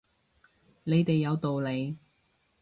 [0.83, 1.95] 你哋有道理